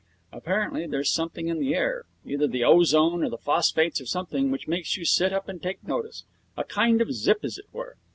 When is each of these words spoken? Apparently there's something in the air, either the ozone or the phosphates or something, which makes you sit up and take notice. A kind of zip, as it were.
Apparently 0.31 0.87
there's 0.87 1.11
something 1.11 1.47
in 1.47 1.59
the 1.59 1.75
air, 1.75 2.05
either 2.25 2.47
the 2.47 2.63
ozone 2.63 3.23
or 3.23 3.29
the 3.29 3.37
phosphates 3.37 4.01
or 4.01 4.07
something, 4.07 4.49
which 4.49 4.67
makes 4.67 4.97
you 4.97 5.05
sit 5.05 5.31
up 5.31 5.47
and 5.47 5.61
take 5.61 5.87
notice. 5.87 6.23
A 6.57 6.63
kind 6.63 7.01
of 7.03 7.13
zip, 7.13 7.41
as 7.43 7.59
it 7.59 7.67
were. 7.71 7.97